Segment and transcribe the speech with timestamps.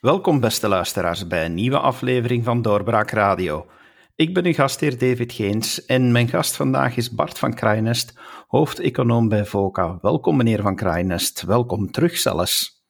[0.00, 3.66] Welkom, beste luisteraars, bij een nieuwe aflevering van Doorbraak Radio.
[4.14, 9.28] Ik ben uw gastheer David Geens en mijn gast vandaag is Bart van Krijnest, hoofdeconoom
[9.28, 9.98] bij VOCA.
[10.02, 11.42] Welkom, meneer van Krijnest.
[11.42, 12.84] Welkom terug zelfs.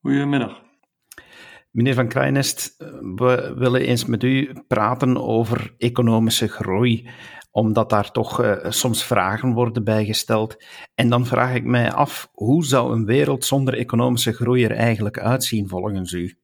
[0.00, 0.60] Goedemiddag.
[1.70, 2.76] Meneer van Krijnest,
[3.16, 7.10] we willen eens met u praten over economische groei,
[7.50, 10.64] omdat daar toch uh, soms vragen worden bijgesteld.
[10.94, 15.18] En dan vraag ik mij af, hoe zou een wereld zonder economische groei er eigenlijk
[15.18, 16.38] uitzien volgens u?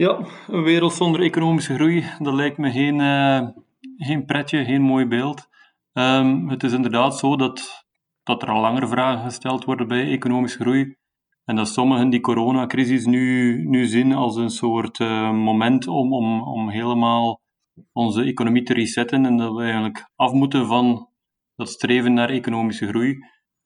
[0.00, 3.48] Ja, een wereld zonder economische groei, dat lijkt me geen, uh,
[3.96, 5.48] geen pretje, geen mooi beeld.
[5.92, 7.84] Um, het is inderdaad zo dat,
[8.22, 10.96] dat er al langer vragen gesteld worden bij economische groei.
[11.44, 16.42] En dat sommigen die coronacrisis nu, nu zien als een soort uh, moment om, om,
[16.42, 17.40] om helemaal
[17.92, 19.26] onze economie te resetten.
[19.26, 21.08] En dat we eigenlijk af moeten van
[21.56, 23.18] dat streven naar economische groei.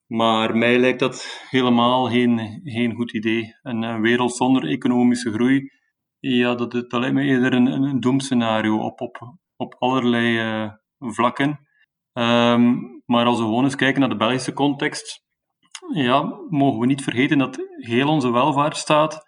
[0.06, 3.54] Maar mij lijkt dat helemaal geen, geen goed idee.
[3.62, 5.82] Een wereld zonder economische groei
[6.28, 11.48] ja, dat, dat lijkt me eerder een, een doemscenario op, op, op allerlei uh, vlakken.
[12.12, 15.22] Um, maar als we gewoon eens kijken naar de Belgische context,
[15.94, 19.22] ja, mogen we niet vergeten dat heel onze welvaartsstaat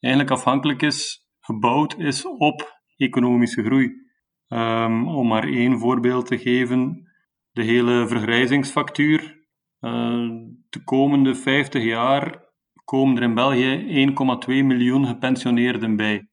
[0.00, 4.00] eigenlijk afhankelijk is, gebouwd is op economische groei.
[4.48, 7.10] Um, om maar één voorbeeld te geven,
[7.50, 9.40] de hele vergrijzingsfactuur.
[9.80, 10.30] Uh,
[10.68, 12.50] de komende 50 jaar
[12.84, 16.31] komen er in België 1,2 miljoen gepensioneerden bij.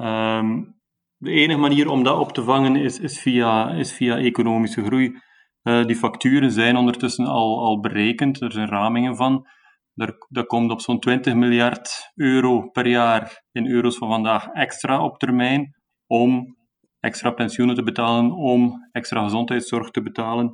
[0.00, 0.78] Um,
[1.16, 5.18] de enige manier om dat op te vangen is, is, via, is via economische groei.
[5.62, 9.46] Uh, die facturen zijn ondertussen al, al berekend, er zijn ramingen van.
[9.94, 15.04] Daar, dat komt op zo'n 20 miljard euro per jaar in euro's van vandaag extra
[15.04, 15.74] op termijn
[16.06, 16.56] om
[17.00, 20.50] extra pensioenen te betalen, om extra gezondheidszorg te betalen.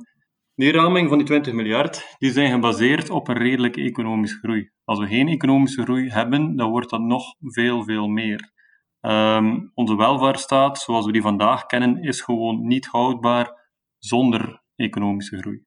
[0.55, 4.71] Die raming van die 20 miljard die zijn gebaseerd op een redelijke economische groei.
[4.83, 8.55] Als we geen economische groei hebben, dan wordt dat nog veel, veel meer.
[9.01, 15.65] Um, onze welvaartsstaat, zoals we die vandaag kennen, is gewoon niet houdbaar zonder economische groei.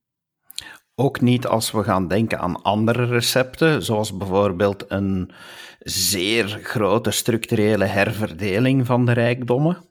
[0.95, 5.31] Ook niet als we gaan denken aan andere recepten, zoals bijvoorbeeld een
[5.79, 9.89] zeer grote structurele herverdeling van de rijkdommen?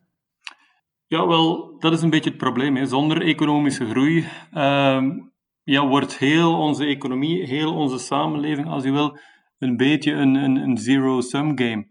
[1.08, 2.76] Ja, wel, dat is een beetje het probleem.
[2.76, 2.86] Hè.
[2.86, 5.32] Zonder economische groei um,
[5.64, 9.18] ja, wordt heel onze economie, heel onze samenleving, als je wil,
[9.58, 11.88] een beetje een, een, een zero-sum game.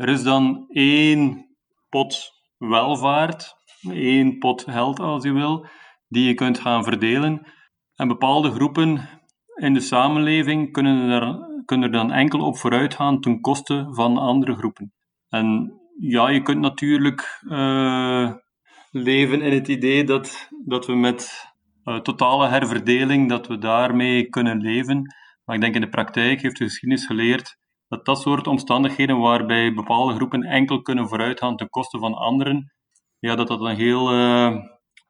[0.00, 1.46] Er is dan één
[1.88, 3.54] pot welvaart,
[3.90, 5.66] één pot geld als je wil,
[6.08, 7.46] die je kunt gaan verdelen.
[7.94, 9.08] En bepaalde groepen
[9.54, 14.56] in de samenleving kunnen er, kunnen dan enkel op vooruit gaan ten koste van andere
[14.56, 14.92] groepen.
[15.28, 18.32] En ja, je kunt natuurlijk uh,
[18.90, 21.46] leven in het idee dat, dat we met
[21.84, 25.14] uh, totale herverdeling, dat we daarmee kunnen leven.
[25.44, 27.59] Maar ik denk in de praktijk heeft de geschiedenis geleerd
[27.90, 32.72] dat dat soort omstandigheden waarbij bepaalde groepen enkel kunnen vooruitgaan ten koste van anderen,
[33.18, 34.56] ja, dat dat een heel, uh,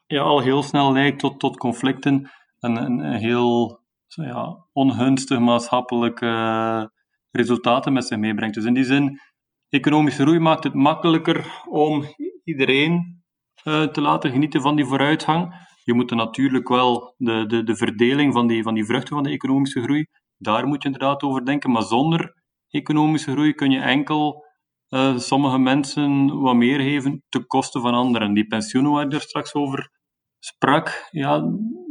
[0.06, 6.84] ja, al heel snel leidt tot, tot conflicten en een, heel ja, ongunstig maatschappelijke uh,
[7.30, 8.54] resultaten met zich meebrengt.
[8.54, 9.20] Dus in die zin,
[9.68, 12.04] economische groei maakt het makkelijker om
[12.44, 13.22] iedereen
[13.64, 15.68] uh, te laten genieten van die vooruitgang.
[15.84, 19.30] Je moet natuurlijk wel de, de, de verdeling van die, van die vruchten van de
[19.30, 22.38] economische groei, daar moet je inderdaad over denken, maar zonder
[22.70, 24.48] economische groei kun je enkel
[24.90, 28.34] uh, sommige mensen wat meer geven ten koste van anderen.
[28.34, 29.90] Die pensioenen waar ik er straks over
[30.38, 31.42] sprak, ja,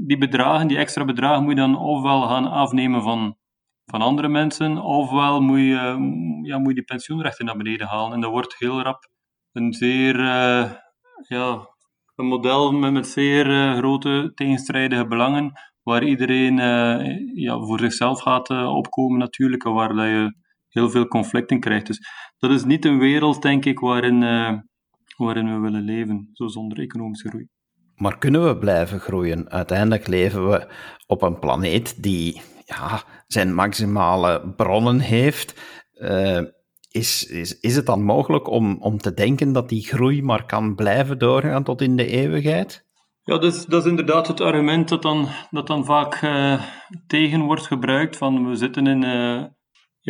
[0.06, 3.38] die bedragen, die extra bedragen, moet je dan ofwel gaan afnemen van,
[3.86, 5.98] van andere mensen, ofwel moet je,
[6.44, 8.14] ja, moet je die pensioenrechten naar beneden halen.
[8.14, 9.10] En dat wordt heel rap
[9.52, 10.72] een zeer, uh,
[11.28, 11.68] ja,
[12.16, 15.52] een model met, met zeer uh, grote tegenstrijdige belangen,
[15.84, 16.58] waar iedereen
[17.34, 20.34] ja, voor zichzelf gaat opkomen natuurlijk, en waar dat je
[20.70, 21.88] heel veel conflicten krijgt.
[21.88, 22.00] Dus
[22.38, 24.54] dat is niet een wereld, denk ik, waarin, uh,
[25.18, 27.48] waarin we willen leven, zo zonder economische groei.
[27.96, 29.50] Maar kunnen we blijven groeien?
[29.50, 30.72] Uiteindelijk leven we
[31.08, 35.62] op een planeet die ja, zijn maximale bronnen heeft.
[35.94, 36.42] Uh,
[36.92, 40.76] is, is, is het dan mogelijk om, om te denken dat die groei maar kan
[40.76, 42.88] blijven doorgaan tot in de eeuwigheid?
[43.24, 46.64] Ja, dat is, dat is inderdaad het argument dat dan, dat dan vaak uh,
[47.08, 48.18] tegen wordt gebruikt.
[48.18, 49.44] Van we zitten in, uh,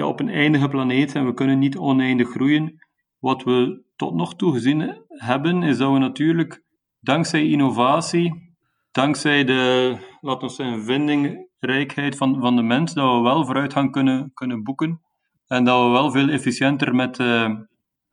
[0.08, 2.88] op een eindige planeet en we kunnen niet oneindig groeien.
[3.20, 6.64] Wat we tot nog toe gezien hebben, is dat we natuurlijk
[7.00, 8.56] dankzij innovatie,
[8.92, 14.32] dankzij de, laten we zeggen, vindingrijkheid van, van de mens, dat we wel vooruitgang kunnen,
[14.34, 15.02] kunnen boeken.
[15.48, 17.50] En dat we wel veel efficiënter met, uh,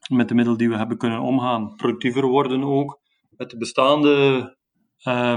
[0.08, 1.74] met de middelen die we hebben kunnen omgaan.
[1.76, 3.00] Productiever worden ook,
[3.30, 4.56] met de bestaande
[5.08, 5.36] uh,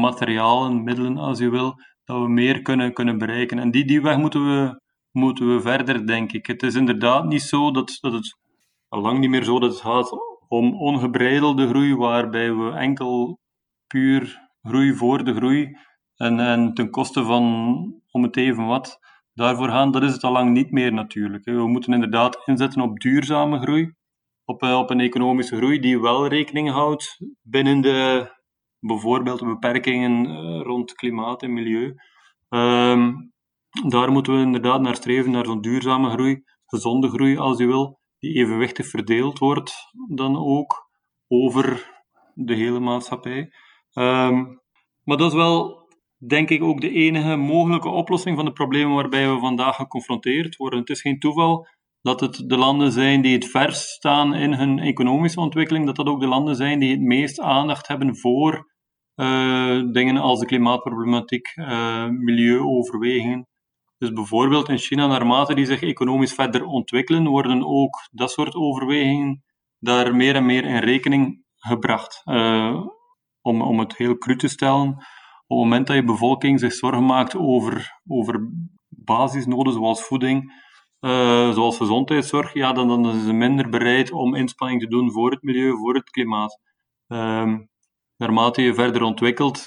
[0.00, 3.58] materialen, middelen als je wil, dat we meer kunnen, kunnen bereiken.
[3.58, 4.82] En die, die weg moeten we
[5.14, 6.46] moeten we verder, denk ik.
[6.46, 8.36] Het is inderdaad niet zo dat, dat het
[8.88, 10.12] lang niet meer zo dat het gaat
[10.48, 13.38] om ongebreidelde groei, waarbij we enkel
[13.86, 15.76] puur groei voor de groei
[16.16, 17.44] en, en ten koste van
[18.10, 18.98] om het even wat
[19.34, 21.44] daarvoor gaan, dat is het al lang niet meer natuurlijk.
[21.44, 23.92] We moeten inderdaad inzetten op duurzame groei,
[24.44, 28.30] op, eh, op een economische groei die wel rekening houdt binnen de
[28.78, 31.94] bijvoorbeeld beperkingen eh, rond klimaat en milieu.
[32.48, 33.12] Ehm,
[33.82, 38.00] daar moeten we inderdaad naar streven, naar zo'n duurzame groei, gezonde groei als je wil,
[38.18, 39.74] die evenwichtig verdeeld wordt
[40.08, 40.90] dan ook
[41.28, 41.92] over
[42.34, 43.50] de hele maatschappij.
[43.92, 44.44] Ehm,
[45.04, 45.88] maar dat is wel,
[46.26, 50.78] denk ik, ook de enige mogelijke oplossing van de problemen waarbij we vandaag geconfronteerd worden.
[50.78, 51.66] Het is geen toeval
[52.00, 56.06] dat het de landen zijn die het verst staan in hun economische ontwikkeling, dat dat
[56.06, 58.72] ook de landen zijn die het meest aandacht hebben voor
[59.16, 63.46] uh, dingen als de klimaatproblematiek, uh, milieuoverwegingen.
[63.98, 69.44] Dus bijvoorbeeld in China, naarmate die zich economisch verder ontwikkelen, worden ook dat soort overwegingen
[69.78, 72.22] daar meer en meer in rekening gebracht.
[72.24, 72.86] Uh,
[73.40, 74.88] om, om het heel cru te stellen,
[75.46, 78.48] op het moment dat je bevolking zich zorgen maakt over, over
[78.88, 80.62] basisnoden zoals voeding,
[81.00, 85.30] uh, zoals gezondheidszorg, ja, dan, dan is ze minder bereid om inspanning te doen voor
[85.30, 86.60] het milieu, voor het klimaat.
[87.08, 87.54] Uh,
[88.16, 89.66] naarmate je verder ontwikkelt,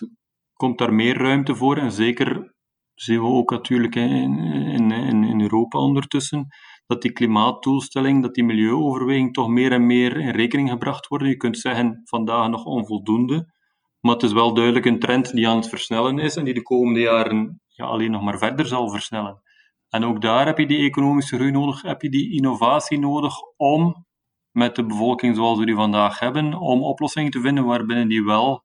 [0.54, 1.78] komt daar meer ruimte voor.
[1.78, 2.56] En zeker
[3.00, 4.92] zien we ook natuurlijk in, in,
[5.24, 6.48] in, Europa ondertussen,
[6.88, 11.28] dat die klimaatdoelstelling, dat die milieuoverweging toch meer en meer in rekening gebracht worden.
[11.28, 13.54] Je kunt zeggen, vandaag nog onvoldoende.
[14.00, 16.62] Maar het is wel duidelijk een trend die aan het versnellen is en die de
[16.62, 19.42] komende jaren ja, alleen nog maar verder zal versnellen.
[19.90, 24.06] En ook daar heb je die economische groei nodig, heb je die innovatie nodig om
[24.52, 28.64] met de bevolking zoals we die vandaag hebben, om oplossingen te vinden waarbinnen die wel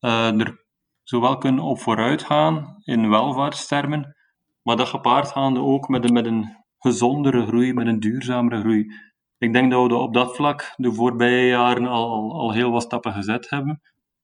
[0.00, 0.61] uh, er
[1.02, 4.16] zowel kunnen op vooruit gaan in welvaartstermen,
[4.62, 8.92] maar dat gepaard gaande ook met een, met een gezondere groei, met een duurzamere groei.
[9.38, 13.12] Ik denk dat we op dat vlak de voorbije jaren al, al, heel wat stappen
[13.12, 13.80] gezet hebben.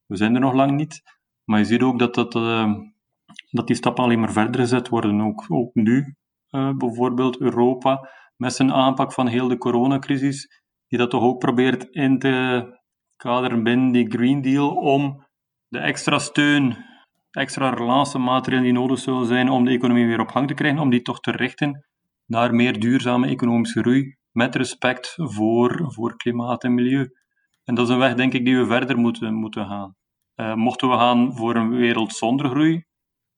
[0.07, 1.03] We zijn er nog lang niet,
[1.45, 2.75] maar je ziet ook dat, dat, uh,
[3.51, 5.21] dat die stappen alleen maar verder gezet worden.
[5.21, 6.15] Ook, ook nu,
[6.51, 11.85] uh, bijvoorbeeld Europa, met zijn aanpak van heel de coronacrisis, die dat toch ook probeert
[11.91, 12.67] in te
[13.17, 15.27] kaderen binnen die Green Deal om
[15.69, 16.85] de extra steun,
[17.31, 20.91] extra relatiemaatregelen die nodig zullen zijn om de economie weer op gang te krijgen, om
[20.91, 21.87] die toch te richten
[22.26, 27.11] naar meer duurzame economische groei met respect voor, voor klimaat en milieu.
[27.65, 29.97] En dat is een weg, denk ik, die we verder moeten, moeten gaan.
[30.37, 32.85] Uh, mochten we gaan voor een wereld zonder groei,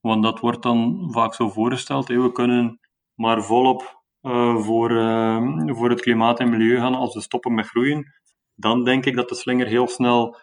[0.00, 2.78] want dat wordt dan vaak zo voorgesteld, we kunnen
[3.14, 7.66] maar volop uh, voor, uh, voor het klimaat en milieu gaan als we stoppen met
[7.66, 8.12] groeien,
[8.54, 10.36] dan denk ik dat de slinger heel snel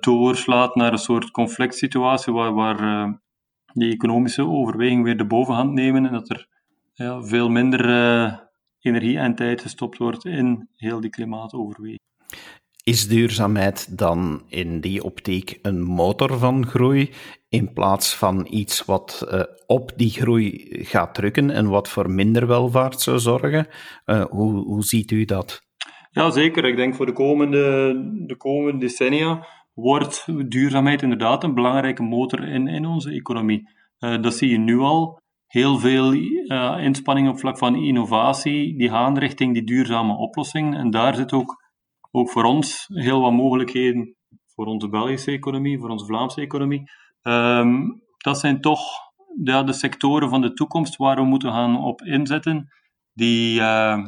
[0.00, 3.20] doorslaat naar een soort conflict situatie waar, waar
[3.72, 6.48] die economische overwegingen weer de bovenhand nemen en dat er
[6.92, 7.80] ja, veel minder
[8.80, 12.00] energie en tijd gestopt wordt in heel die klimaatoverweging.
[12.84, 17.10] Is duurzaamheid dan in die optiek een motor van groei
[17.48, 19.26] in plaats van iets wat
[19.66, 23.66] op die groei gaat drukken en wat voor minder welvaart zou zorgen?
[24.30, 25.62] Hoe, hoe ziet u dat?
[26.14, 26.64] Ja, zeker.
[26.64, 27.94] Ik denk voor de komende,
[28.26, 33.68] de komende decennia wordt duurzaamheid inderdaad een belangrijke motor in, in onze economie.
[33.98, 35.20] Uh, dat zie je nu al.
[35.46, 36.12] Heel veel
[36.78, 40.74] inspanningen op vlak van innovatie die gaan richting die duurzame oplossingen.
[40.74, 41.60] En daar zit ook
[42.10, 44.16] ook voor ons heel wat mogelijkheden
[44.54, 46.90] voor onze Belgische economie, voor onze Vlaamse economie.
[47.22, 48.80] Um, dat zijn toch
[49.42, 52.68] de sectoren van de toekomst waar we moeten gaan op inzetten.
[53.12, 54.06] Die, uh,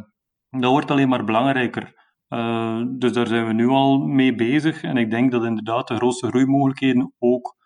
[0.60, 2.02] dat wordt alleen maar belangrijker.
[2.28, 4.82] Uh, dus daar zijn we nu al mee bezig.
[4.82, 7.56] En ik denk dat inderdaad de grootste groeimogelijkheden ook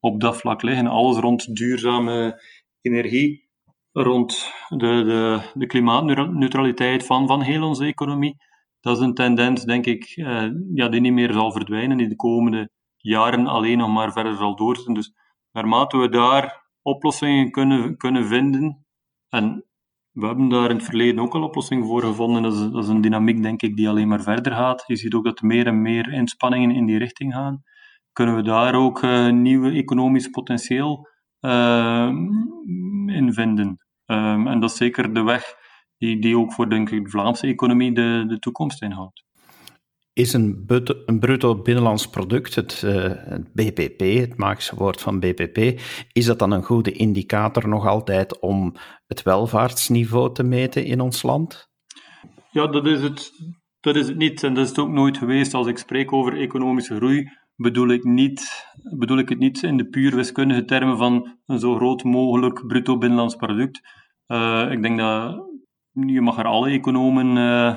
[0.00, 0.86] op dat vlak liggen.
[0.86, 2.42] Alles rond duurzame
[2.80, 3.48] energie,
[3.92, 8.36] rond de, de, de klimaatneutraliteit van, van heel onze economie
[8.80, 12.16] dat is een tendens, denk ik, uh, ja, die niet meer zal verdwijnen, die de
[12.16, 14.94] komende jaren alleen nog maar verder zal doorzetten.
[14.94, 15.12] Dus
[15.52, 18.86] naarmate we daar oplossingen kunnen, kunnen vinden,
[19.28, 19.64] en
[20.18, 22.88] we hebben daar in het verleden ook al oplossingen voor gevonden, dat is, dat is
[22.88, 24.84] een dynamiek, denk ik, die alleen maar verder gaat.
[24.86, 27.62] Je ziet ook dat er meer en meer inspanningen in die richting gaan.
[28.12, 31.08] Kunnen we daar ook uh, nieuw economisch potentieel
[31.40, 32.10] uh,
[33.06, 33.78] in vinden?
[34.06, 35.54] Um, en dat is zeker de weg
[35.98, 39.24] die, die ook voor denk ik, de Vlaamse economie de, de toekomst inhoudt.
[40.18, 40.64] Is een,
[41.06, 45.80] een bruto binnenlands product, het, uh, het BPP, het magische woord van BPP,
[46.12, 48.74] is dat dan een goede indicator nog altijd om
[49.06, 51.68] het welvaartsniveau te meten in ons land?
[52.50, 53.32] Ja, dat is het,
[53.80, 54.42] dat is het niet.
[54.42, 55.54] En dat is het ook nooit geweest.
[55.54, 58.66] Als ik spreek over economische groei, bedoel ik, niet,
[58.98, 62.98] bedoel ik het niet in de puur wiskundige termen van een zo groot mogelijk bruto
[62.98, 63.80] binnenlands product.
[64.26, 65.46] Uh, ik denk dat
[65.92, 67.76] je mag er alle economen uh,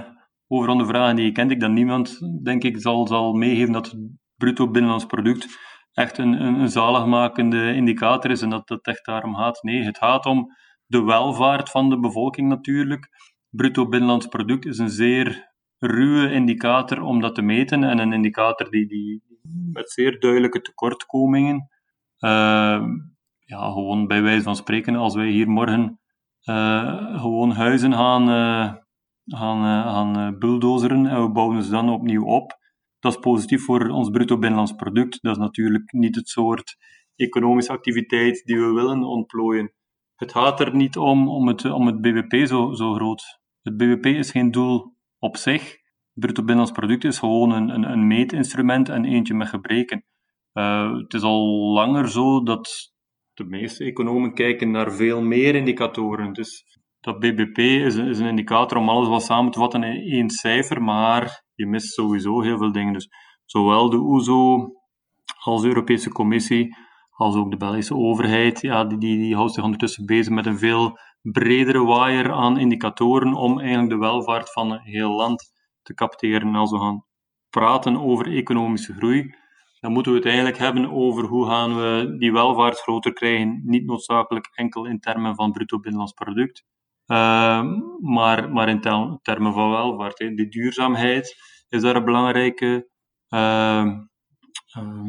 [0.52, 4.00] over ondervragen die je kent, ik dat niemand, denk ik, zal, zal meegeven dat het
[4.36, 5.60] bruto binnenlands product
[5.94, 9.64] echt een, een, een zaligmakende indicator is en dat het echt daarom gaat.
[9.64, 10.56] Nee, het gaat om
[10.86, 13.10] de welvaart van de bevolking natuurlijk.
[13.50, 18.70] Bruto binnenlands product is een zeer ruwe indicator om dat te meten en een indicator
[18.70, 19.24] die, die
[19.74, 21.70] met zeer duidelijke tekortkomingen,
[22.20, 22.82] uh,
[23.40, 26.00] ja, gewoon bij wijze van spreken, als wij hier morgen
[26.44, 28.74] uh, gewoon huizen gaan, uh,
[29.26, 32.60] gaan, gaan bulldozeren en we bouwen ze dan opnieuw op,
[33.02, 35.22] dat is positief voor ons bruto binnenlands product.
[35.22, 36.78] Dat is natuurlijk niet het soort
[37.16, 39.74] economische activiteit die we willen ontplooien.
[40.16, 43.40] Het gaat er niet om om het, om het BBP zo, zo groot.
[43.62, 45.78] Het BBP is geen doel op zich.
[46.14, 50.06] Bruto binnenlands product is gewoon een, een, een meetinstrument en eentje met gebreken.
[50.52, 52.94] Het is al langer zo dat
[53.34, 56.34] de meeste economen kijken naar veel meer indicatoren.
[56.34, 60.30] Dus dat BBP is, is een indicator om alles wat samen te vatten in één
[60.30, 62.94] cijfer, maar je mist sowieso heel veel dingen.
[62.94, 63.10] Dus
[63.46, 64.72] zowel de OESO
[65.40, 66.76] als de Europese Commissie,
[67.10, 70.58] als ook de Belgische overheid, ja, die, die, die houdt zich ondertussen bezig met een
[70.58, 76.56] veel bredere waaier aan indicatoren om eigenlijk de welvaart van een heel land te capteren.
[76.56, 77.06] Als we gaan
[77.50, 79.36] praten over economische groei,
[79.80, 83.62] dan moeten we het eigenlijk hebben over hoe gaan we die welvaart groter krijgen.
[83.66, 86.66] Niet noodzakelijk enkel in termen van bruto binnenlands product,
[88.00, 88.82] maar, maar in
[89.22, 90.20] termen van welvaart.
[90.20, 90.34] Hè.
[90.34, 91.36] Die duurzaamheid
[91.70, 92.90] is daar een belangrijke.
[93.30, 94.00] Uh,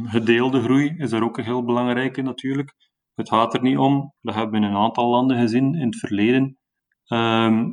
[0.04, 2.74] gedeelde groei is daar ook een heel belangrijke natuurlijk.
[3.14, 5.98] Het gaat er niet om, dat hebben we in een aantal landen gezien in het
[5.98, 6.58] verleden.
[7.06, 7.72] Ehm,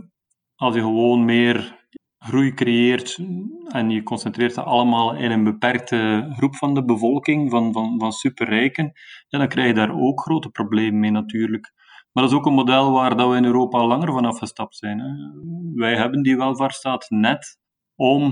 [0.56, 3.20] als je gewoon meer groei creëert
[3.68, 8.12] en je concentreert dat allemaal in een beperkte groep van de bevolking, van, van, van
[8.12, 8.92] superrijken,
[9.28, 11.74] ja, dan krijg je daar ook grote problemen mee natuurlijk.
[12.12, 15.00] Maar dat is ook een model waar dat we in Europa langer van afgestapt zijn.
[15.00, 15.12] Hè.
[15.74, 17.58] Wij hebben die welvaartsstaat net
[17.96, 18.24] om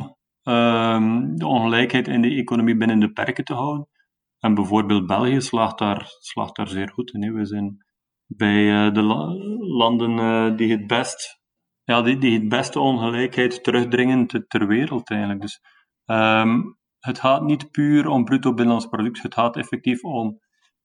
[0.43, 3.87] um, de ongelijkheid in de economie binnen de perken te houden.
[4.39, 7.33] En bijvoorbeeld België slaagt daar, slaagt daar zeer goed in.
[7.33, 7.85] We zijn
[8.25, 9.33] bij uh, de la
[9.77, 11.37] landen uh, die het best
[11.87, 15.41] ja, die, die het beste ongelijkheid terugdringen te, ter wereld eigenlijk.
[15.41, 15.61] Dus
[16.05, 20.39] um, het gaat niet puur om bruto binnenlands product, het gaat effectief om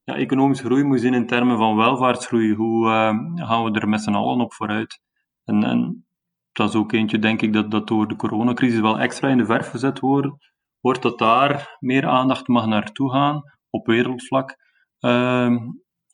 [0.04, 2.54] ja, economische groei moet zien in termen van welvaartsgroei.
[2.54, 5.00] Hoe uh, gaan we er met z'n allen op vooruit?
[5.44, 6.06] En, en
[6.52, 9.44] dat is ook eentje, denk ik, dat, dat door de coronacrisis wel extra in de
[9.44, 10.28] verf gezet wordt,
[10.80, 14.56] wordt dat daar meer aandacht mag naartoe gaan op wereldvlak.
[15.00, 15.56] Uh,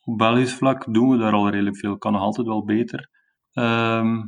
[0.02, 3.10] op Belgisch vlak doen we daar al redelijk veel, kan nog altijd wel beter.
[3.52, 4.22] Uh,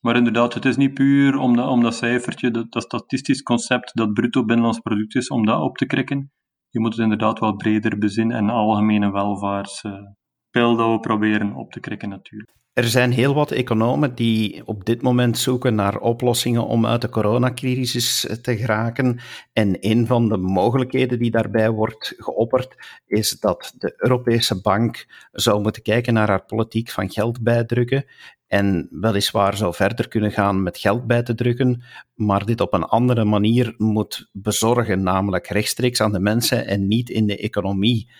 [0.00, 3.96] maar inderdaad, het is niet puur om dat, om dat cijfertje, dat, dat statistisch concept,
[3.96, 6.32] dat bruto binnenlands product is, om dat op te krikken.
[6.70, 11.80] Je moet het inderdaad wel breder bezinnen en algemene welvaartspel dat we proberen op te
[11.80, 12.58] krikken natuurlijk.
[12.72, 17.08] Er zijn heel wat economen die op dit moment zoeken naar oplossingen om uit de
[17.08, 19.20] coronacrisis te geraken.
[19.52, 25.62] En een van de mogelijkheden die daarbij wordt geopperd, is dat de Europese Bank zou
[25.62, 28.04] moeten kijken naar haar politiek van geld bijdrukken.
[28.50, 31.82] En weliswaar zou verder kunnen gaan met geld bij te drukken,
[32.14, 37.10] maar dit op een andere manier moet bezorgen, namelijk rechtstreeks aan de mensen en niet
[37.10, 38.10] in de economie.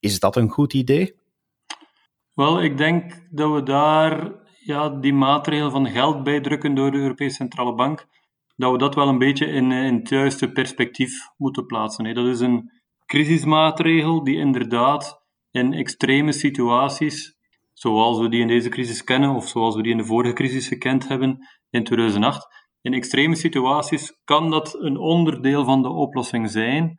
[0.00, 1.14] Is dat een goed idee?
[2.34, 7.34] Wel, ik denk dat we daar ja, die maatregel van geld bijdrukken door de Europese
[7.34, 8.06] Centrale Bank,
[8.56, 12.14] dat we dat wel een beetje in, in het juiste perspectief moeten plaatsen.
[12.14, 12.70] Dat is een
[13.06, 17.38] crisismaatregel die inderdaad in extreme situaties
[17.80, 20.68] zoals we die in deze crisis kennen, of zoals we die in de vorige crisis
[20.68, 21.38] gekend hebben
[21.70, 22.46] in 2008.
[22.80, 26.94] In extreme situaties kan dat een onderdeel van de oplossing zijn,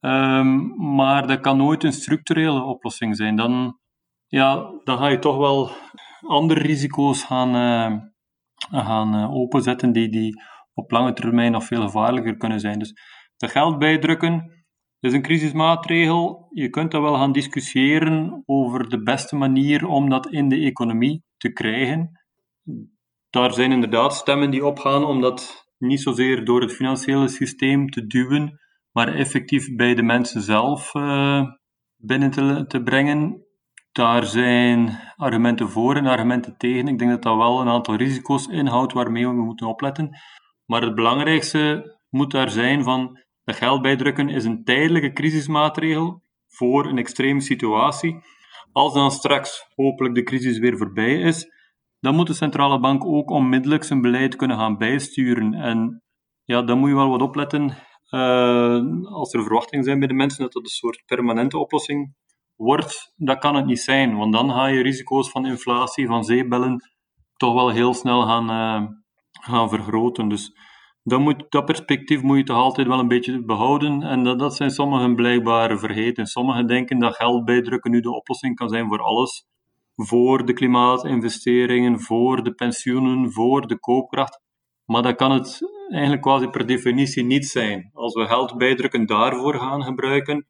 [0.00, 3.36] um, maar dat kan nooit een structurele oplossing zijn.
[3.36, 3.78] Dan,
[4.26, 5.70] ja, dan ga je toch wel
[6.20, 7.98] andere risico's gaan, uh,
[8.82, 10.42] gaan uh, openzetten die, die
[10.74, 12.78] op lange termijn nog veel gevaarlijker kunnen zijn.
[12.78, 12.92] Dus
[13.36, 14.61] dat geld bijdrukken,
[15.02, 16.48] is een crisismaatregel.
[16.50, 21.22] Je kunt dat wel gaan discussiëren over de beste manier om dat in de economie
[21.36, 22.20] te krijgen.
[23.30, 28.06] Daar zijn inderdaad stemmen die opgaan om dat niet zozeer door het financiële systeem te
[28.06, 28.60] duwen,
[28.92, 31.42] maar effectief bij de mensen zelf uh,
[31.96, 33.46] binnen te, te brengen.
[33.92, 36.88] Daar zijn argumenten voor en argumenten tegen.
[36.88, 40.10] Ik denk dat dat wel een aantal risico's inhoudt waarmee we moeten opletten.
[40.64, 46.86] Maar het belangrijkste moet daar zijn van dat geld bijdrukken is een tijdelijke crisismaatregel voor
[46.86, 48.20] een extreme situatie.
[48.72, 51.50] Als dan straks hopelijk de crisis weer voorbij is,
[52.00, 55.54] dan moet de centrale bank ook onmiddellijk zijn beleid kunnen gaan bijsturen.
[55.54, 56.02] En
[56.44, 57.76] ja, dan moet je wel wat opletten
[58.10, 62.14] uh, als er verwachtingen zijn bij de mensen dat dat een soort permanente oplossing
[62.56, 63.12] wordt.
[63.16, 66.92] Dat kan het niet zijn, want dan ga je risico's van inflatie, van zeebellen,
[67.36, 68.88] toch wel heel snel gaan, uh,
[69.30, 70.28] gaan vergroten.
[70.28, 70.52] Dus
[71.02, 74.02] dat, moet, dat perspectief moet je toch altijd wel een beetje behouden.
[74.02, 76.26] En dat, dat zijn sommigen blijkbaar vergeten.
[76.26, 79.46] Sommigen denken dat geld bijdrukken nu de oplossing kan zijn voor alles.
[79.94, 84.40] Voor de klimaatinvesteringen, voor de pensioenen, voor de koopkracht.
[84.84, 87.90] Maar dat kan het eigenlijk quasi per definitie niet zijn.
[87.92, 90.46] Als we geld bijdrukken daarvoor gaan gebruiken,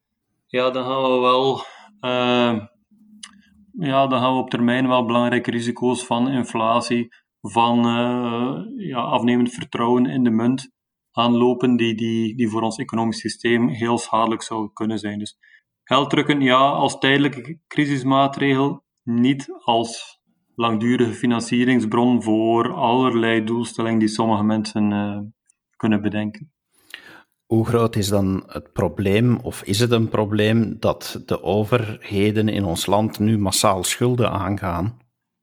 [0.47, 1.65] ja, dan gaan we wel...
[2.01, 2.67] Uh,
[3.73, 7.09] ja, dan gaan we op termijn wel belangrijke risico's van inflatie,
[7.43, 10.71] van uh, ja, afnemend vertrouwen in de munt
[11.13, 15.19] aanlopen, die, die, die voor ons economisch systeem heel schadelijk zou kunnen zijn.
[15.19, 15.39] Dus
[15.85, 20.21] gelddrukken, ja, als tijdelijke crisismaatregel, niet als
[20.55, 25.19] langdurige financieringsbron voor allerlei doelstellingen die sommige mensen uh,
[25.77, 26.53] kunnen bedenken.
[27.47, 32.65] Hoe groot is dan het probleem, of is het een probleem, dat de overheden in
[32.65, 35.02] ons land nu massaal schulden aangaan?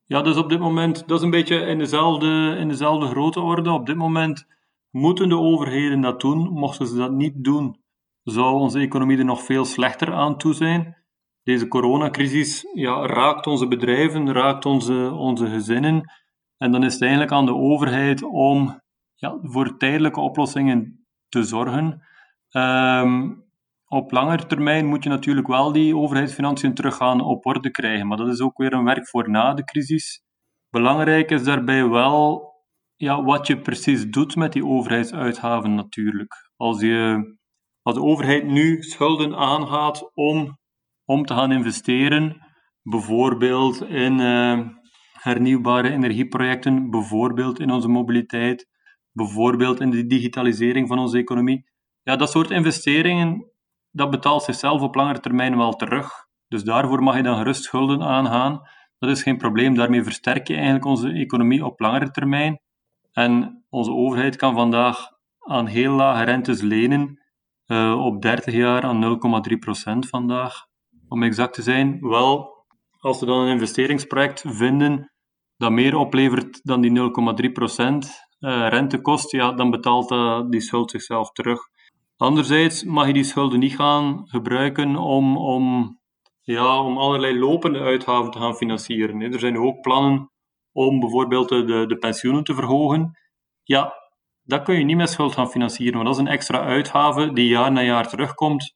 [0.09, 3.71] Ja, dus op dit moment, dat is een beetje in dezelfde, in dezelfde grote orde.
[3.71, 4.47] Op dit moment
[4.89, 6.49] moeten de overheden dat doen.
[6.53, 7.79] Mochten ze dat niet doen,
[8.23, 10.97] zou onze economie er nog veel slechter aan toe zijn.
[11.43, 16.11] Deze coronacrisis ja, raakt onze bedrijven, raakt onze, onze gezinnen.
[16.57, 18.81] En dan is het eigenlijk aan de overheid om
[19.15, 22.01] ja, voor tijdelijke oplossingen te zorgen.
[22.51, 23.48] Um,
[23.89, 28.17] op langere termijn moet je natuurlijk wel die overheidsfinanciën terug gaan op orde krijgen, maar
[28.17, 30.23] dat is ook weer een werk voor na de crisis.
[30.69, 32.47] Belangrijk is daarbij wel
[32.95, 36.33] ja, wat je precies doet met die overheidsuitgaven natuurlijk.
[36.55, 37.23] Als, je,
[37.81, 40.57] als de overheid nu schulden aangaat om,
[41.05, 42.37] om te gaan investeren,
[42.81, 44.67] bijvoorbeeld in uh,
[45.11, 48.67] hernieuwbare energieprojecten, bijvoorbeeld in onze mobiliteit,
[49.11, 51.63] bijvoorbeeld in de digitalisering van onze economie.
[52.01, 53.51] Ja, dat soort investeringen,
[53.99, 56.27] dat betaalt zichzelf op langere termijn wel terug.
[56.47, 58.61] Dus daarvoor mag je dan gerust schulden aangaan.
[58.99, 59.75] Dat is geen probleem.
[59.75, 62.59] Daarmee versterk je eigenlijk onze economie op langere termijn.
[63.11, 65.07] En onze overheid kan vandaag
[65.39, 67.21] aan heel lage rentes lenen,
[67.67, 70.65] uh, op 30 jaar aan 0,3% vandaag,
[71.07, 71.97] om exact te zijn.
[71.99, 72.65] Wel,
[72.99, 75.11] als we dan een investeringsproject vinden
[75.57, 76.97] dat meer oplevert dan die 0,3%,
[78.39, 81.59] uh, rente kost, ja, dan betaalt uh, die schuld zichzelf terug.
[82.19, 85.97] Anderzijds mag je die schulden niet gaan gebruiken om, om,
[86.41, 89.21] ja, om allerlei lopende uitgaven te gaan financieren.
[89.21, 90.31] Er zijn ook plannen
[90.71, 93.11] om bijvoorbeeld de, de pensioenen te verhogen.
[93.63, 93.93] Ja,
[94.41, 97.47] dat kun je niet met schuld gaan financieren, want dat is een extra uitgave die
[97.47, 98.75] jaar na jaar terugkomt.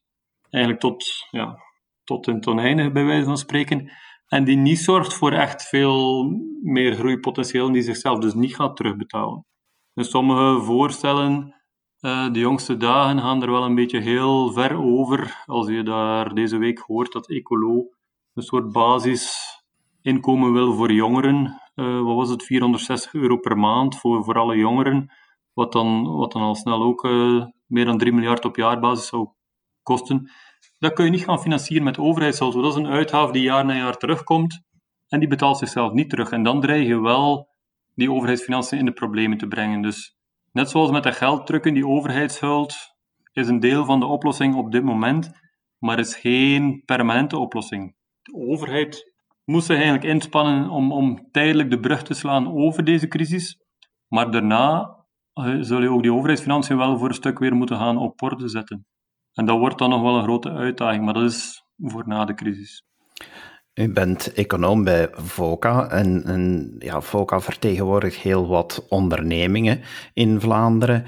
[0.50, 1.58] Eigenlijk tot, ja,
[2.04, 3.90] tot een tonijn, bij wijze van spreken.
[4.28, 6.24] En die niet zorgt voor echt veel
[6.62, 9.46] meer groeipotentieel, die zichzelf dus niet gaat terugbetalen.
[9.94, 11.63] Dus sommige voorstellen,
[12.04, 15.42] uh, de jongste dagen, gaan er wel een beetje heel ver over.
[15.46, 17.88] Als je daar deze week hoort dat Ecolo
[18.34, 21.60] een soort basisinkomen wil voor jongeren.
[21.74, 22.42] Uh, wat was het?
[22.42, 25.12] 460 euro per maand voor, voor alle jongeren.
[25.52, 29.28] Wat dan, wat dan al snel ook uh, meer dan 3 miljard op jaarbasis zou
[29.82, 30.30] kosten.
[30.78, 32.52] Dat kun je niet gaan financieren met overheidsgeld.
[32.52, 34.62] Dat is een uitgave die jaar na jaar terugkomt.
[35.08, 36.30] En die betaalt zichzelf niet terug.
[36.30, 37.48] En dan dreig je wel
[37.94, 39.82] die overheidsfinanciën in de problemen te brengen.
[39.82, 40.13] Dus
[40.54, 42.76] net zoals met dat gelddrukken, die overheidshuld
[43.32, 45.30] is een deel van de oplossing op dit moment,
[45.78, 47.94] maar is geen permanente oplossing.
[48.22, 49.12] De overheid
[49.44, 53.58] moest zich eigenlijk inspannen om, om tijdelijk de brug te slaan over deze crisis,
[54.08, 54.96] maar daarna
[55.34, 58.48] uh, zul je ook die overheidsfinanciën wel voor een stuk weer moeten gaan op orde
[58.48, 58.86] zetten.
[59.32, 62.34] En dat wordt dan nog wel een grote uitdaging, maar dat is voor na de
[62.34, 62.84] crisis.
[63.74, 69.80] U bent econoom bij VOCA en, en ja, vertegenwoordigt heel wat ondernemingen
[70.12, 71.04] in Vlaanderen.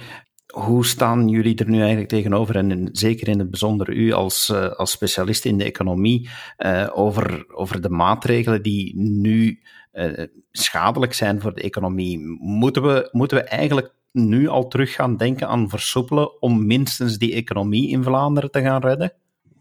[0.47, 4.69] Hoe staan jullie er nu eigenlijk tegenover, en zeker in het bijzonder u als, uh,
[4.69, 9.61] als specialist in de economie, uh, over, over de maatregelen die nu
[9.93, 12.19] uh, schadelijk zijn voor de economie?
[12.39, 17.35] Moeten we, moeten we eigenlijk nu al terug gaan denken aan versoepelen om minstens die
[17.35, 19.13] economie in Vlaanderen te gaan redden?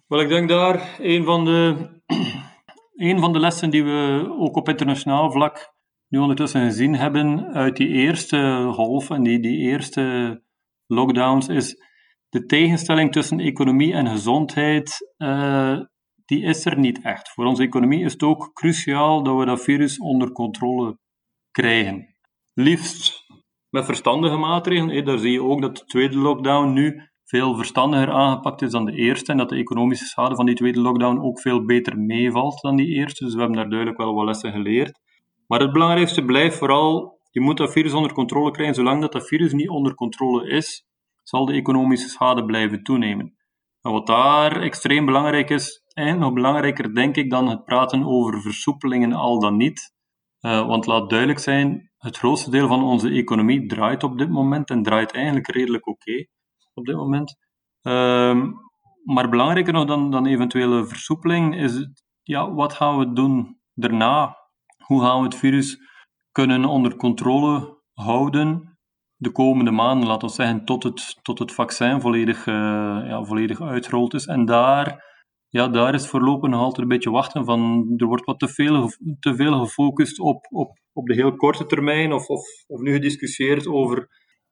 [0.08, 1.76] Wel, ik denk daar een van de
[2.96, 5.74] een van de lessen die we ook op internationaal vlak
[6.08, 10.42] nu ondertussen gezien hebben uit die eerste golf en die, die eerste
[10.88, 11.76] lockdowns is
[12.30, 15.80] de tegenstelling tussen economie en gezondheid, uh,
[16.26, 17.30] die is er niet echt.
[17.30, 20.98] Voor onze economie is het ook cruciaal dat we dat virus onder controle
[21.52, 22.16] krijgen.
[22.54, 23.26] Liefst
[23.70, 25.06] met verstandige maatregelen.
[25.06, 28.96] Daar zie je ook dat de tweede lockdown nu veel verstandiger aangepakt is dan de
[28.96, 32.76] eerste en dat de economische schade van die tweede lockdown ook veel beter meevalt dan
[32.76, 33.24] die eerste.
[33.24, 35.00] Dus we hebben daar duidelijk wel wat lessen geleerd.
[35.48, 38.76] Maar het belangrijkste blijft vooral, je moet dat virus onder controle krijgen.
[38.76, 40.86] Zolang dat, dat virus niet onder controle is,
[41.24, 43.36] zal de economische schade blijven toenemen.
[43.82, 48.42] En wat daar extreem belangrijk is, en nog belangrijker denk ik dan het praten over
[48.42, 49.94] versoepelingen al dan niet.
[50.42, 54.70] Uh, want laat duidelijk zijn, het grootste deel van onze economie draait op dit moment
[54.70, 56.26] en draait eigenlijk redelijk oké
[56.76, 57.36] op dit moment.
[57.82, 58.52] Ehm,
[59.04, 61.88] maar belangrijker nog dan, dan eventuele versoepeling is
[62.24, 64.38] ja, wat gaan we doen daarna?
[64.86, 65.78] Hoe gaan we het virus
[66.32, 68.76] kunnen onder controle houden
[69.18, 72.56] de komende maanden, laten we zeggen, tot het, tot het vaccin volledig, uh,
[73.08, 74.26] ja, volledig uitgerold is.
[74.26, 75.04] En daar,
[75.50, 78.90] ja, daar is voorlopig nog altijd een beetje wachten van, er wordt wat te veel,
[79.20, 83.68] te veel gefocust op, op, op de heel korte termijn, of, of, of nu gediscussieerd
[83.68, 84.08] over,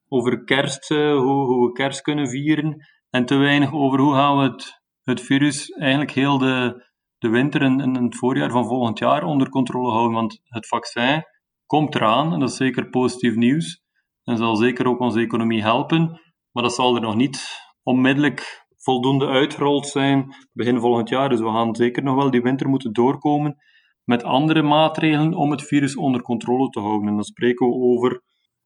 [0.08, 4.38] over kerst, uh, hoe, hoe we kerst kunnen vieren, en te weinig over hoe gaan
[4.38, 6.86] we het, het virus eigenlijk heel de,
[7.18, 10.14] de winter en, en het voorjaar van volgend jaar onder controle houden.
[10.14, 11.24] Want het vaccin
[11.66, 13.82] komt eraan en dat is zeker positief nieuws
[14.24, 16.22] en zal zeker ook onze economie helpen.
[16.52, 17.48] Maar dat zal er nog niet
[17.84, 21.30] onmiddellijk voldoende uitgerold zijn begin volgend jaar.
[21.30, 23.56] Dus we gaan zeker nog wel die winter moeten doorkomen
[24.04, 27.08] met andere maatregelen om het virus onder controle te houden.
[27.08, 28.22] En dan spreken we over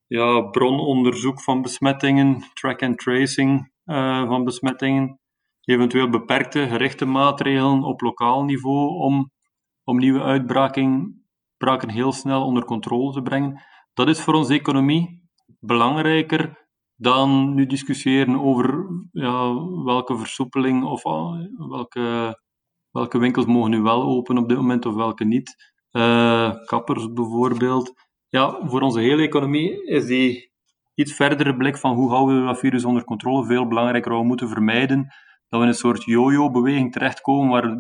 [0.08, 5.20] ja, brononderzoek van besmettingen, track and tracing uh, van besmettingen,
[5.62, 9.32] eventueel beperkte, gerichte maatregelen op lokaal niveau om,
[9.84, 11.26] om nieuwe uitbraken
[11.88, 13.62] heel snel onder controle te brengen.
[13.94, 21.40] Dat is voor onze economie belangrijker dan nu discussiëren over ja, welke versoepeling of ah,
[21.70, 22.40] welke,
[22.92, 25.76] welke winkels mogen nu wel open op dit moment of welke niet.
[25.92, 28.07] Uh, kappers bijvoorbeeld.
[28.30, 30.52] Ja, voor onze hele economie is die
[30.94, 34.18] iets verdere blik van hoe houden we dat virus onder controle veel belangrijker.
[34.18, 35.04] We moeten vermijden
[35.50, 37.78] dat we in een soort yo-yo-beweging terechtkomen waar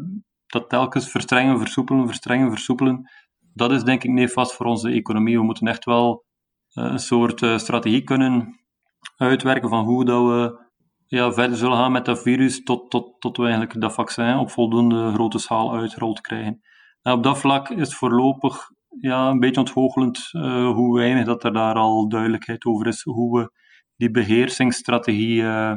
[0.48, 3.12] dat telkens verstrengen, versoepelen, verstrengen, versoepelen.
[3.54, 5.38] Dat is denk ik nefast voor onze economie.
[5.38, 6.26] We moeten echt wel
[6.74, 8.60] eh, een soort eh, strategie kunnen
[9.18, 10.66] uitwerken van hoe dat we
[11.08, 14.50] ja, verder zullen gaan met dat virus tot, tot, tot we eigenlijk dat vaccin op
[14.50, 16.62] voldoende grote schaal uitgerold krijgen.
[17.02, 21.54] En op dat vlak is voorlopig ja, een beetje ontgoochelend uh, hoe weinig dat er
[21.54, 23.52] daar al duidelijkheid over is, hoe we
[23.96, 25.74] die beheersingsstrategie uh,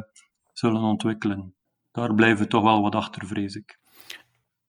[0.52, 1.54] zullen ontwikkelen.
[1.92, 3.78] Daar blijven we toch wel wat achter, vrees ik.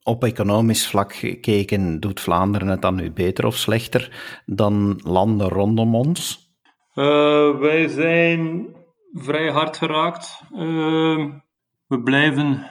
[0.03, 5.95] Op economisch vlak gekeken, doet Vlaanderen het dan nu beter of slechter dan landen rondom
[5.95, 6.49] ons?
[6.95, 8.67] Uh, wij zijn
[9.11, 10.43] vrij hard geraakt.
[11.87, 12.69] we blijven,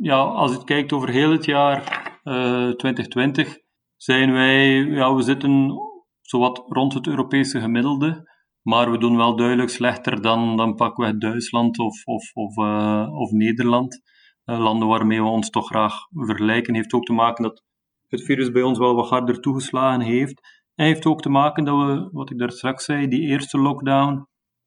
[0.00, 1.82] ja, als je kijkt over heel het jaar
[2.22, 3.58] 2020,
[4.02, 5.74] zijn wij, ja, we zitten
[6.20, 8.30] zowat rond het Europese gemiddelde,
[8.62, 13.30] maar we doen wel duidelijk slechter dan, dan pakweg Duitsland of, of, of, uh, of
[13.30, 14.02] Nederland.
[14.44, 17.62] Uh, landen waarmee we ons toch graag vergelijken, heeft ook te maken dat
[18.08, 20.40] het virus bij ons wel wat harder toegeslagen heeft.
[20.74, 24.26] En heeft ook te maken dat we, wat ik daar straks zei, die eerste lockdown,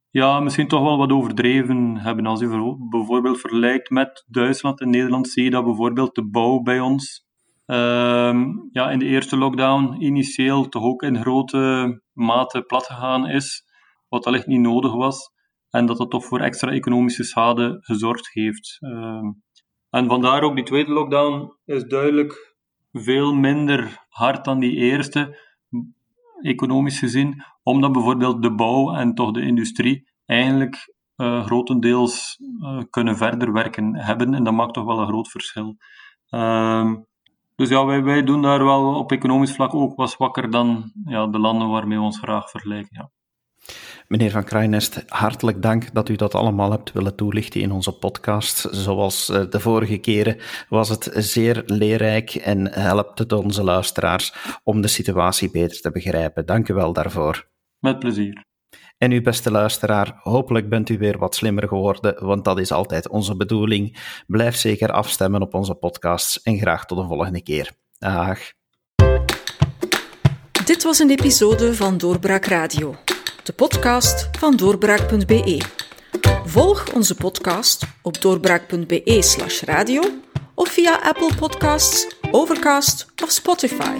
[0.10, 2.26] ja, misschien toch wel wat overdreven hebben.
[2.26, 6.80] Als je bijvoorbeeld vergelijkt met Duitsland en Nederland, zie je dat bijvoorbeeld de bouw bij
[6.80, 7.26] ons
[7.66, 13.64] Ehm, ja, in de eerste lockdown initieel toch ook in grote mate plat gegaan is,
[14.10, 15.32] wat wellicht niet nodig was,
[15.70, 18.78] en dat dat toch voor extra economische schade gezorgd heeft.
[18.80, 19.32] Ehm,
[19.90, 22.56] en vandaar ook die tweede lockdown is duidelijk
[22.92, 25.40] veel minder hard dan die eerste,
[26.42, 33.18] economisch gezien, omdat bijvoorbeeld de bouw en toch de industrie eigenlijk uh, grotendeels uh, kunnen
[33.18, 35.78] verder werken hebben, en dat maakt toch wel een groot verschil.
[36.30, 36.94] Uh,
[37.56, 41.28] dus ja, wij, wij doen daar wel op economisch vlak ook wat zwakker dan ja,
[41.28, 42.90] de landen waarmee we ons graag vergelijken.
[42.92, 43.12] Ja.
[44.08, 48.68] Meneer Van Kruijnest, hartelijk dank dat u dat allemaal hebt willen toelichten in onze podcast.
[48.72, 50.38] Zoals eh, de vorige keren
[50.70, 56.46] was het zeer leerrijk en helpt het onze luisteraars om de situatie beter te begrijpen.
[56.46, 57.48] Dank u wel daarvoor.
[57.80, 58.46] Met plezier.
[58.98, 63.10] En uw beste luisteraar, hopelijk bent u weer wat slimmer geworden, want dat is altijd
[63.10, 63.98] onze bedoeling.
[64.28, 67.72] Blijf zeker afstemmen op onze podcasts en graag tot de volgende keer.
[67.98, 68.40] Dag.
[70.66, 72.96] Dit was een episode van Doorbraak Radio,
[73.44, 75.62] de podcast van doorbraak.be.
[76.46, 80.02] Volg onze podcast op doorbraak.be/radio
[80.56, 84.00] of via Apple Podcasts, Overcast of Spotify.